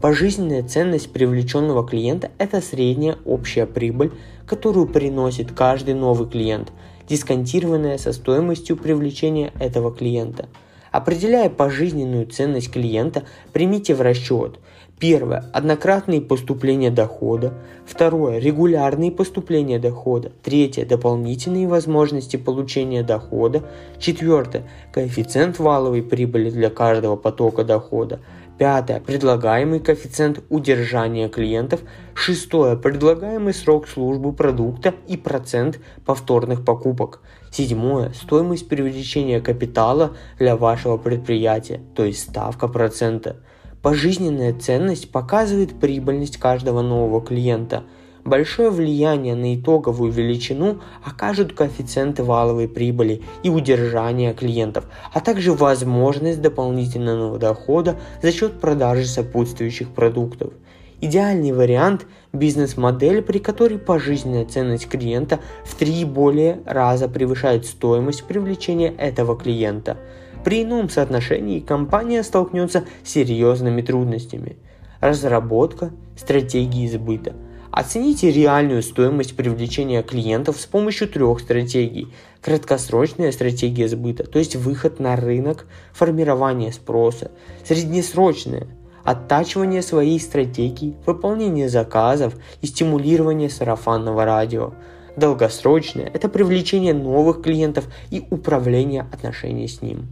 Пожизненная 0.00 0.62
ценность 0.62 1.12
привлеченного 1.12 1.86
клиента– 1.86 2.30
это 2.38 2.60
средняя 2.60 3.18
общая 3.24 3.66
прибыль, 3.66 4.10
которую 4.46 4.88
приносит 4.88 5.52
каждый 5.52 5.94
новый 5.94 6.28
клиент, 6.28 6.72
дисконтированная 7.08 7.98
со 7.98 8.12
стоимостью 8.12 8.76
привлечения 8.76 9.52
этого 9.60 9.94
клиента– 9.94 10.48
Определяя 10.92 11.50
пожизненную 11.50 12.26
ценность 12.26 12.70
клиента, 12.70 13.24
примите 13.52 13.94
в 13.94 14.00
расчет 14.00 14.60
Первое. 15.02 15.46
Однократные 15.52 16.20
поступления 16.20 16.92
дохода. 16.92 17.54
Второе. 17.84 18.38
Регулярные 18.38 19.10
поступления 19.10 19.80
дохода. 19.80 20.30
Третье. 20.44 20.86
Дополнительные 20.86 21.66
возможности 21.66 22.36
получения 22.36 23.02
дохода. 23.02 23.64
Четвертое. 23.98 24.62
Коэффициент 24.92 25.58
валовой 25.58 26.04
прибыли 26.04 26.50
для 26.50 26.70
каждого 26.70 27.16
потока 27.16 27.64
дохода. 27.64 28.20
Пятое. 28.62 29.00
Предлагаемый 29.00 29.80
коэффициент 29.80 30.44
удержания 30.48 31.28
клиентов. 31.28 31.80
Шестое. 32.14 32.76
Предлагаемый 32.76 33.54
срок 33.54 33.88
службы 33.88 34.32
продукта 34.32 34.94
и 35.08 35.16
процент 35.16 35.80
повторных 36.06 36.64
покупок. 36.64 37.22
Седьмое. 37.50 38.10
Стоимость 38.10 38.68
привлечения 38.68 39.40
капитала 39.40 40.16
для 40.38 40.56
вашего 40.56 40.96
предприятия, 40.96 41.80
то 41.96 42.04
есть 42.04 42.20
ставка 42.20 42.68
процента. 42.68 43.38
Пожизненная 43.82 44.54
ценность 44.54 45.10
показывает 45.10 45.80
прибыльность 45.80 46.36
каждого 46.36 46.82
нового 46.82 47.20
клиента– 47.20 47.82
Большое 48.24 48.70
влияние 48.70 49.34
на 49.34 49.56
итоговую 49.56 50.12
величину 50.12 50.78
окажут 51.04 51.54
коэффициенты 51.54 52.22
валовой 52.22 52.68
прибыли 52.68 53.22
и 53.42 53.50
удержания 53.50 54.32
клиентов, 54.32 54.84
а 55.12 55.20
также 55.20 55.52
возможность 55.52 56.40
дополнительного 56.40 57.36
дохода 57.38 57.96
за 58.22 58.30
счет 58.30 58.60
продажи 58.60 59.06
сопутствующих 59.06 59.88
продуктов. 59.88 60.52
Идеальный 61.00 61.50
вариант– 61.50 62.06
бизнес-модель, 62.32 63.22
при 63.22 63.38
которой 63.38 63.78
пожизненная 63.78 64.44
ценность 64.44 64.88
клиента 64.88 65.40
в 65.64 65.74
три 65.74 66.04
более 66.04 66.60
раза 66.64 67.08
превышает 67.08 67.66
стоимость 67.66 68.22
привлечения 68.22 68.94
этого 68.98 69.36
клиента. 69.36 69.96
При 70.44 70.62
ином 70.62 70.90
соотношении 70.90 71.58
компания 71.58 72.22
столкнется 72.22 72.84
с 73.02 73.10
серьезными 73.10 73.82
трудностями. 73.82 74.58
Разработка 75.00 75.90
стратегии 76.16 76.86
сбыта– 76.86 77.34
Оцените 77.72 78.30
реальную 78.30 78.82
стоимость 78.82 79.34
привлечения 79.34 80.02
клиентов 80.02 80.60
с 80.60 80.66
помощью 80.66 81.08
трех 81.08 81.40
стратегий. 81.40 82.12
Краткосрочная 82.42 83.32
стратегия 83.32 83.88
сбыта, 83.88 84.24
то 84.24 84.38
есть 84.38 84.56
выход 84.56 85.00
на 85.00 85.16
рынок, 85.16 85.66
формирование 85.94 86.70
спроса. 86.70 87.30
Среднесрочная– 87.64 88.66
оттачивание 89.04 89.80
своей 89.80 90.20
стратегии, 90.20 90.96
выполнение 91.06 91.70
заказов 91.70 92.34
и 92.60 92.66
стимулирование 92.66 93.48
сарафанного 93.48 94.26
радио. 94.26 94.74
Долгосрочная– 95.16 96.10
это 96.14 96.28
привлечение 96.28 96.92
новых 96.92 97.40
клиентов 97.40 97.86
и 98.10 98.22
управление 98.28 99.06
отношениями 99.10 99.66
с 99.66 99.80
ним. 99.80 100.08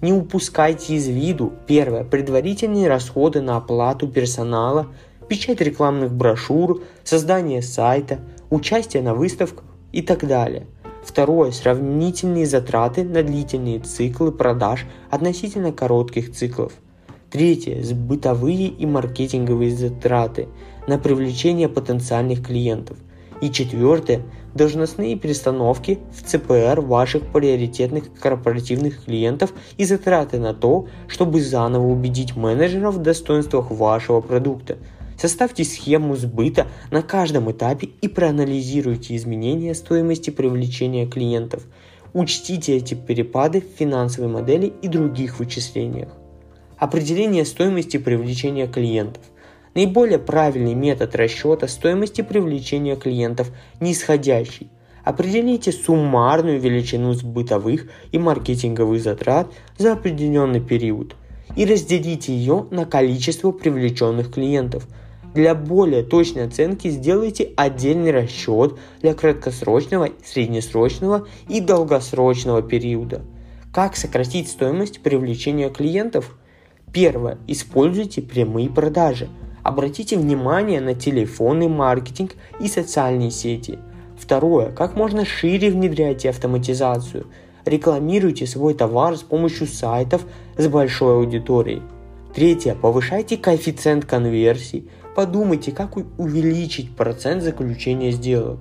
Не 0.00 0.12
упускайте 0.12 0.94
из 0.94 1.08
виду, 1.08 1.54
первое, 1.66 2.04
предварительные 2.04 2.86
расходы 2.86 3.40
на 3.40 3.56
оплату 3.56 4.06
персонала– 4.06 4.86
печать 5.28 5.60
рекламных 5.60 6.12
брошюр, 6.12 6.82
создание 7.02 7.62
сайта, 7.62 8.20
участие 8.50 9.02
на 9.02 9.14
выставках 9.14 9.64
и 9.92 10.02
так 10.02 10.26
далее. 10.26 10.66
Второе– 11.04 11.50
сравнительные 11.52 12.46
затраты 12.46 13.04
на 13.04 13.22
длительные 13.22 13.78
циклы 13.78 14.32
продаж 14.32 14.86
относительно 15.10 15.70
коротких 15.70 16.32
циклов. 16.32 16.72
Третье– 17.30 17.82
бытовые 17.94 18.68
и 18.68 18.86
маркетинговые 18.86 19.74
затраты 19.74 20.48
на 20.86 20.98
привлечение 20.98 21.68
потенциальных 21.68 22.46
клиентов. 22.46 22.96
И 23.42 23.50
четвертое– 23.50 24.22
должностные 24.54 25.16
перестановки 25.16 25.98
в 26.12 26.22
ЦПР 26.22 26.80
ваших 26.80 27.24
приоритетных 27.32 28.04
корпоративных 28.14 29.04
клиентов 29.04 29.52
и 29.76 29.84
затраты 29.84 30.38
на 30.38 30.54
то, 30.54 30.86
чтобы 31.08 31.42
заново 31.42 31.86
убедить 31.86 32.36
менеджеров 32.36 32.94
в 32.94 33.02
достоинствах 33.02 33.70
вашего 33.70 34.20
продукта– 34.20 34.78
Составьте 35.18 35.64
схему 35.64 36.16
сбыта 36.16 36.66
на 36.90 37.02
каждом 37.02 37.50
этапе 37.50 37.88
и 38.00 38.08
проанализируйте 38.08 39.16
изменения 39.16 39.74
стоимости 39.74 40.30
привлечения 40.30 41.06
клиентов. 41.06 41.64
Учтите 42.12 42.76
эти 42.76 42.94
перепады 42.94 43.60
в 43.60 43.78
финансовой 43.78 44.30
модели 44.30 44.72
и 44.82 44.88
других 44.88 45.38
вычислениях. 45.38 46.08
Определение 46.78 47.44
стоимости 47.44 47.96
привлечения 47.96 48.66
клиентов. 48.66 49.22
Наиболее 49.74 50.18
правильный 50.18 50.74
метод 50.74 51.14
расчета 51.16 51.66
стоимости 51.68 52.22
привлечения 52.22 52.96
клиентов 52.96 53.50
нисходящий. 53.80 54.68
Определите 55.04 55.70
суммарную 55.72 56.60
величину 56.60 57.12
сбытовых 57.12 57.88
и 58.10 58.18
маркетинговых 58.18 59.02
затрат 59.02 59.48
за 59.76 59.92
определенный 59.92 60.60
период 60.60 61.14
и 61.56 61.66
разделите 61.66 62.34
ее 62.34 62.66
на 62.70 62.84
количество 62.84 63.52
привлеченных 63.52 64.32
клиентов– 64.32 64.88
для 65.34 65.54
более 65.54 66.04
точной 66.04 66.46
оценки 66.46 66.88
сделайте 66.88 67.52
отдельный 67.56 68.12
расчет 68.12 68.78
для 69.02 69.14
краткосрочного, 69.14 70.10
среднесрочного 70.24 71.26
и 71.48 71.60
долгосрочного 71.60 72.62
периода. 72.62 73.22
Как 73.72 73.96
сократить 73.96 74.48
стоимость 74.48 75.00
привлечения 75.00 75.70
клиентов? 75.70 76.36
Первое. 76.92 77.38
Используйте 77.48 78.22
прямые 78.22 78.70
продажи. 78.70 79.28
Обратите 79.64 80.16
внимание 80.16 80.80
на 80.80 80.94
телефонный 80.94 81.66
маркетинг 81.66 82.36
и 82.60 82.68
социальные 82.68 83.32
сети. 83.32 83.80
Второе. 84.16 84.70
Как 84.70 84.94
можно 84.94 85.24
шире 85.24 85.70
внедряйте 85.70 86.30
автоматизацию. 86.30 87.26
Рекламируйте 87.64 88.46
свой 88.46 88.74
товар 88.74 89.16
с 89.16 89.22
помощью 89.22 89.66
сайтов 89.66 90.24
с 90.56 90.68
большой 90.68 91.16
аудиторией. 91.16 91.82
Третье. 92.32 92.76
Повышайте 92.80 93.36
коэффициент 93.36 94.04
конверсии. 94.04 94.88
Подумайте, 95.14 95.70
как 95.70 95.96
увеличить 95.96 96.96
процент 96.96 97.42
заключения 97.42 98.10
сделок. 98.10 98.58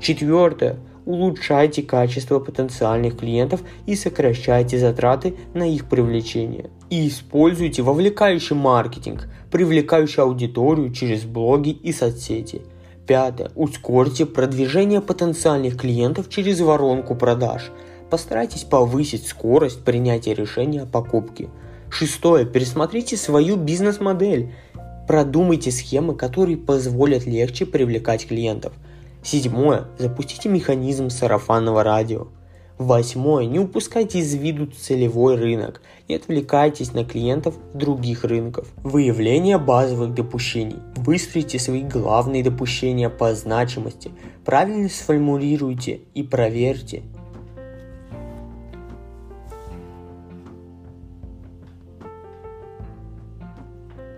Четвертое. 0.00 0.76
Улучшайте 1.06 1.82
качество 1.82 2.40
потенциальных 2.40 3.18
клиентов 3.18 3.62
и 3.86 3.94
сокращайте 3.94 4.78
затраты 4.78 5.34
на 5.52 5.70
их 5.70 5.86
привлечение. 5.86 6.70
И 6.90 7.08
используйте 7.08 7.82
вовлекающий 7.82 8.56
маркетинг, 8.56 9.28
привлекающий 9.50 10.22
аудиторию 10.22 10.92
через 10.92 11.24
блоги 11.24 11.70
и 11.70 11.92
соцсети. 11.92 12.62
Пятое. 13.06 13.50
Ускорьте 13.54 14.24
продвижение 14.24 15.02
потенциальных 15.02 15.76
клиентов 15.78 16.30
через 16.30 16.60
воронку 16.60 17.14
продаж. 17.14 17.70
Постарайтесь 18.10 18.62
повысить 18.62 19.26
скорость 19.26 19.84
принятия 19.84 20.34
решения 20.34 20.82
о 20.82 20.86
покупке. 20.86 21.50
Шестое. 21.90 22.46
Пересмотрите 22.46 23.16
свою 23.16 23.56
бизнес-модель. 23.56 24.54
Продумайте 25.06 25.70
схемы, 25.70 26.14
которые 26.14 26.56
позволят 26.56 27.26
легче 27.26 27.66
привлекать 27.66 28.26
клиентов. 28.26 28.72
Седьмое. 29.22 29.84
Запустите 29.98 30.48
механизм 30.48 31.10
сарафанного 31.10 31.82
радио. 31.82 32.28
Восьмое. 32.78 33.44
Не 33.44 33.58
упускайте 33.58 34.18
из 34.18 34.34
виду 34.34 34.66
целевой 34.66 35.36
рынок. 35.36 35.82
Не 36.08 36.16
отвлекайтесь 36.16 36.94
на 36.94 37.04
клиентов 37.04 37.54
других 37.74 38.24
рынков. 38.24 38.66
Выявление 38.82 39.58
базовых 39.58 40.14
допущений. 40.14 40.78
Выстроите 40.96 41.58
свои 41.58 41.82
главные 41.82 42.42
допущения 42.42 43.10
по 43.10 43.34
значимости. 43.34 44.10
Правильно 44.44 44.88
сформулируйте 44.88 46.00
и 46.14 46.22
проверьте, 46.22 47.02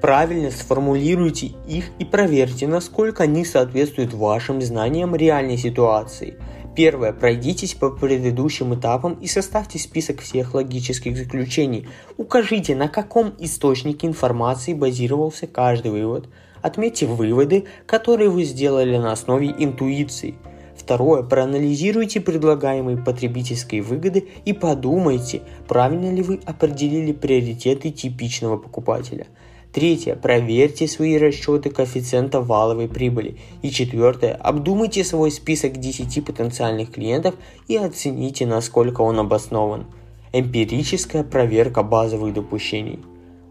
Правильно 0.06 0.52
сформулируйте 0.52 1.50
их 1.66 1.86
и 1.98 2.04
проверьте, 2.04 2.68
насколько 2.68 3.24
они 3.24 3.44
соответствуют 3.44 4.14
вашим 4.14 4.62
знаниям 4.62 5.16
реальной 5.16 5.56
ситуации. 5.56 6.36
Первое. 6.76 7.12
Пройдитесь 7.12 7.74
по 7.74 7.90
предыдущим 7.90 8.72
этапам 8.72 9.14
и 9.14 9.26
составьте 9.26 9.80
список 9.80 10.20
всех 10.20 10.54
логических 10.54 11.16
заключений. 11.16 11.88
Укажите, 12.18 12.76
на 12.76 12.86
каком 12.86 13.34
источнике 13.40 14.06
информации 14.06 14.74
базировался 14.74 15.48
каждый 15.48 15.90
вывод. 15.90 16.28
Отметьте 16.62 17.06
выводы, 17.06 17.64
которые 17.86 18.30
вы 18.30 18.44
сделали 18.44 18.96
на 18.98 19.10
основе 19.10 19.52
интуиции. 19.58 20.36
Второе. 20.76 21.24
Проанализируйте 21.24 22.20
предлагаемые 22.20 22.96
потребительские 22.96 23.82
выгоды 23.82 24.28
и 24.44 24.52
подумайте, 24.52 25.42
правильно 25.66 26.14
ли 26.14 26.22
вы 26.22 26.38
определили 26.46 27.10
приоритеты 27.10 27.90
типичного 27.90 28.56
покупателя– 28.56 29.26
Третье. 29.72 30.16
Проверьте 30.16 30.88
свои 30.88 31.18
расчеты 31.18 31.70
коэффициента 31.70 32.40
валовой 32.40 32.88
прибыли. 32.88 33.36
И 33.62 33.70
четвертое. 33.70 34.32
Обдумайте 34.32 35.04
свой 35.04 35.30
список 35.30 35.76
10 35.78 36.24
потенциальных 36.24 36.92
клиентов 36.92 37.34
и 37.68 37.76
оцените, 37.76 38.46
насколько 38.46 39.02
он 39.02 39.18
обоснован. 39.18 39.86
Эмпирическая 40.32 41.24
проверка 41.24 41.82
базовых 41.82 42.32
допущений. 42.32 43.00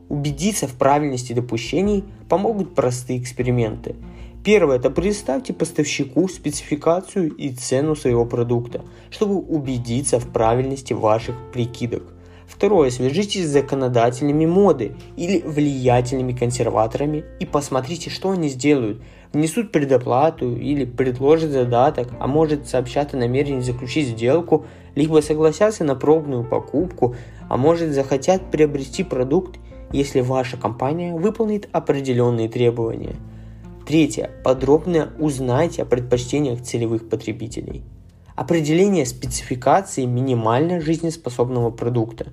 Убедиться 0.09 0.67
в 0.67 0.73
правильности 0.73 1.33
допущений 1.33 2.03
помогут 2.29 2.75
простые 2.75 3.19
эксперименты. 3.19 3.95
Первое– 4.43 4.75
это 4.77 4.91
представьте 4.91 5.53
поставщику 5.53 6.27
спецификацию 6.27 7.33
и 7.33 7.49
цену 7.49 7.95
своего 7.95 8.25
продукта, 8.25 8.81
чтобы 9.09 9.37
убедиться 9.37 10.19
в 10.19 10.31
правильности 10.31 10.93
ваших 10.93 11.35
прикидок. 11.51 12.14
Второе. 12.47 12.89
Свяжитесь 12.89 13.45
с 13.45 13.51
законодателями 13.51 14.45
моды 14.45 14.95
или 15.17 15.41
влиятельными 15.41 16.33
консерваторами 16.33 17.25
и 17.39 17.45
посмотрите, 17.45 18.09
что 18.09 18.31
они 18.31 18.49
сделают. 18.49 19.01
Внесут 19.33 19.71
предоплату 19.71 20.55
или 20.55 20.85
предложат 20.85 21.51
задаток, 21.51 22.09
а 22.19 22.27
может 22.27 22.67
сообщат 22.67 23.13
о 23.13 23.17
намерении 23.17 23.61
заключить 23.61 24.09
сделку, 24.09 24.65
либо 24.95 25.21
согласятся 25.21 25.83
на 25.83 25.95
пробную 25.95 26.43
покупку, 26.43 27.15
а 27.49 27.57
может 27.57 27.91
захотят 27.91 28.49
приобрести 28.51 29.03
продукт 29.03 29.59
если 29.91 30.21
ваша 30.21 30.57
компания 30.57 31.13
выполнит 31.13 31.69
определенные 31.71 32.49
требования. 32.49 33.15
Третье. 33.87 34.31
Подробно 34.43 35.13
узнайте 35.19 35.83
о 35.83 35.85
предпочтениях 35.85 36.61
целевых 36.61 37.07
потребителей. 37.07 37.83
Определение 38.35 39.05
спецификации 39.05 40.03
минимально 40.03 40.81
жизнеспособного 40.81 41.71
продукта. 41.71 42.27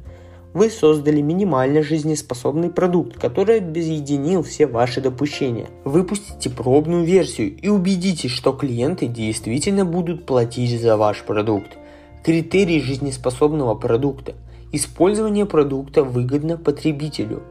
Вы 0.53 0.69
создали 0.69 1.21
минимально 1.21 1.85
жизнеспособный 1.85 2.71
продукт, 2.71 3.17
который 3.19 3.59
объединил 3.59 4.43
все 4.43 4.67
ваши 4.67 5.01
допущения. 5.01 5.69
Выпустите 5.85 6.51
пробную 6.51 7.05
версию 7.05 7.57
и 7.57 7.69
убедитесь, 7.69 8.33
что 8.33 8.53
клиенты 8.53 9.07
действительно 9.07 9.85
будут 9.85 10.27
платить 10.27 10.81
за 10.81 10.97
ваш 10.97 11.23
продукт. 11.23 11.79
Критерии 12.25 12.81
жизнеспособного 12.81 13.77
продукта. 13.77 14.35
Использование 14.73 15.47
продукта 15.47 16.03
выгодно 16.03 16.57
потребителю. 16.57 17.45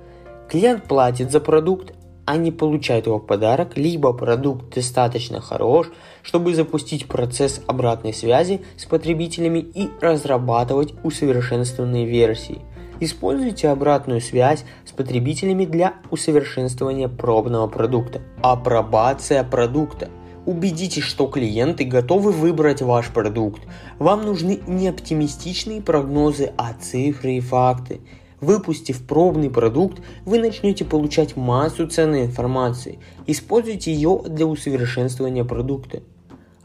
Клиент 0.49 0.83
платит 0.83 1.31
за 1.31 1.39
продукт, 1.39 1.93
не 2.37 2.51
получает 2.51 3.05
его 3.05 3.17
в 3.17 3.25
подарок, 3.25 3.77
либо 3.77 4.13
продукт 4.13 4.73
достаточно 4.75 5.41
хорош, 5.41 5.91
чтобы 6.21 6.55
запустить 6.55 7.07
процесс 7.07 7.61
обратной 7.67 8.13
связи 8.13 8.61
с 8.77 8.85
потребителями 8.85 9.59
и 9.59 9.89
разрабатывать 9.99 10.93
усовершенствованные 11.03 12.05
версии. 12.05 12.61
Используйте 12.99 13.69
обратную 13.69 14.21
связь 14.21 14.63
с 14.85 14.91
потребителями 14.91 15.65
для 15.65 15.95
усовершенствования 16.11 17.07
пробного 17.07 17.67
продукта. 17.67 18.21
Апробация 18.43 19.43
продукта. 19.43 20.09
Убедитесь, 20.45 21.03
что 21.03 21.27
клиенты 21.27 21.83
готовы 21.83 22.31
выбрать 22.31 22.81
ваш 22.81 23.09
продукт. 23.09 23.61
Вам 23.97 24.25
нужны 24.25 24.59
не 24.67 24.87
оптимистичные 24.87 25.81
прогнозы, 25.81 26.51
а 26.57 26.73
цифры 26.73 27.33
и 27.33 27.39
факты. 27.39 28.01
Выпустив 28.41 29.05
пробный 29.05 29.51
продукт, 29.51 30.01
вы 30.25 30.39
начнете 30.39 30.83
получать 30.83 31.37
массу 31.37 31.87
ценной 31.87 32.25
информации. 32.25 32.97
Используйте 33.27 33.93
ее 33.93 34.19
для 34.27 34.47
усовершенствования 34.47 35.43
продукта. 35.43 36.01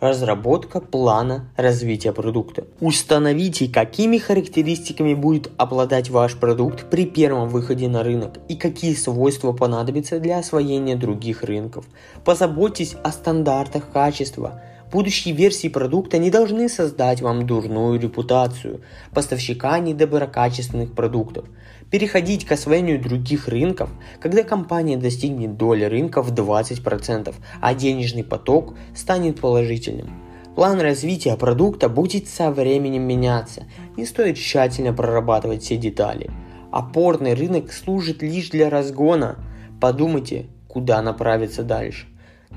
Разработка 0.00 0.80
плана 0.80 1.50
развития 1.56 2.12
продукта. 2.12 2.64
Установите, 2.80 3.68
какими 3.68 4.18
характеристиками 4.18 5.14
будет 5.14 5.50
обладать 5.58 6.10
ваш 6.10 6.36
продукт 6.36 6.88
при 6.90 7.06
первом 7.06 7.48
выходе 7.48 7.88
на 7.88 8.02
рынок 8.02 8.38
и 8.48 8.56
какие 8.56 8.94
свойства 8.94 9.52
понадобятся 9.52 10.18
для 10.18 10.38
освоения 10.38 10.96
других 10.96 11.42
рынков. 11.42 11.86
Позаботьтесь 12.24 12.96
о 13.04 13.12
стандартах 13.12 13.90
качества– 13.92 14.62
Будущие 14.92 15.34
версии 15.34 15.66
продукта 15.66 16.18
не 16.18 16.30
должны 16.30 16.68
создать 16.68 17.20
вам 17.20 17.44
дурную 17.44 18.00
репутацию 18.00 18.82
поставщика 19.12 19.78
недоброкачественных 19.80 20.92
продуктов. 20.92 21.46
Переходить 21.90 22.44
к 22.44 22.52
освоению 22.52 23.00
других 23.00 23.48
рынков, 23.48 23.90
когда 24.20 24.44
компания 24.44 24.96
достигнет 24.96 25.56
доли 25.56 25.84
рынка 25.84 26.22
в 26.22 26.32
20%, 26.32 27.34
а 27.60 27.74
денежный 27.74 28.22
поток 28.22 28.74
станет 28.94 29.40
положительным. 29.40 30.22
План 30.54 30.80
развития 30.80 31.36
продукта 31.36 31.88
будет 31.88 32.28
со 32.28 32.52
временем 32.52 33.02
меняться, 33.02 33.64
не 33.96 34.06
стоит 34.06 34.36
тщательно 34.36 34.92
прорабатывать 34.92 35.64
все 35.64 35.76
детали. 35.76 36.30
Опорный 36.70 37.34
рынок 37.34 37.72
служит 37.72 38.22
лишь 38.22 38.50
для 38.50 38.70
разгона. 38.70 39.36
Подумайте, 39.80 40.46
куда 40.68 41.02
направиться 41.02 41.62
дальше. 41.62 42.06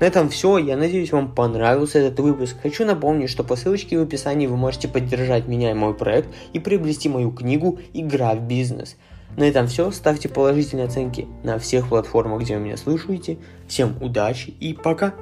На 0.00 0.04
этом 0.04 0.30
все. 0.30 0.56
Я 0.56 0.76
надеюсь, 0.76 1.12
вам 1.12 1.34
понравился 1.34 1.98
этот 1.98 2.18
выпуск. 2.20 2.56
Хочу 2.62 2.86
напомнить, 2.86 3.28
что 3.28 3.44
по 3.44 3.54
ссылочке 3.54 3.98
в 3.98 4.02
описании 4.02 4.46
вы 4.46 4.56
можете 4.56 4.88
поддержать 4.88 5.46
меня 5.46 5.70
и 5.70 5.74
мой 5.74 5.94
проект 5.94 6.30
и 6.54 6.58
приобрести 6.58 7.08
мою 7.10 7.30
книгу 7.30 7.78
«Игра 7.92 8.34
в 8.34 8.40
бизнес». 8.40 8.96
На 9.36 9.44
этом 9.44 9.66
все. 9.66 9.90
Ставьте 9.90 10.28
положительные 10.28 10.86
оценки 10.86 11.28
на 11.44 11.58
всех 11.58 11.88
платформах, 11.88 12.40
где 12.40 12.56
вы 12.56 12.64
меня 12.64 12.76
слушаете. 12.76 13.38
Всем 13.68 13.94
удачи 14.00 14.54
и 14.58 14.72
пока! 14.72 15.14